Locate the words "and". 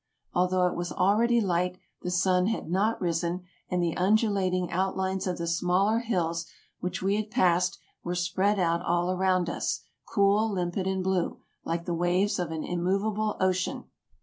3.69-3.83, 10.87-11.03